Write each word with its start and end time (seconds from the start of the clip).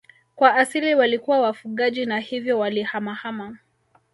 Kwa 0.35 0.55
asili 0.55 0.95
walikuwa 0.95 1.39
wafugaji 1.41 2.05
na 2.05 2.19
hivyo 2.19 2.59
walihamahama 2.59 3.57